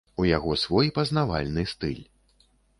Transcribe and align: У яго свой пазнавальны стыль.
У 0.21 0.23
яго 0.37 0.55
свой 0.63 0.89
пазнавальны 0.97 1.69
стыль. 1.77 2.03